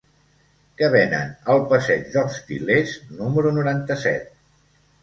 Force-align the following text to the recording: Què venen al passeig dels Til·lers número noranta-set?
Què 0.79 0.89
venen 0.95 1.35
al 1.55 1.61
passeig 1.75 2.09
dels 2.17 2.41
Til·lers 2.49 2.99
número 3.21 3.57
noranta-set? 3.61 4.35